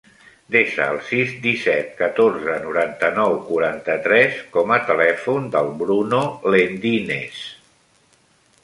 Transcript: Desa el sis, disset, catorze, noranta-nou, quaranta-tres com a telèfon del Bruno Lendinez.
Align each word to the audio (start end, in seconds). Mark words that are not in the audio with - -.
Desa 0.53 0.85
el 0.93 0.95
sis, 1.09 1.33
disset, 1.43 1.91
catorze, 1.99 2.55
noranta-nou, 2.63 3.35
quaranta-tres 3.51 4.41
com 4.57 4.75
a 4.79 4.81
telèfon 4.89 5.47
del 5.59 5.71
Bruno 5.85 6.25
Lendinez. 6.57 7.43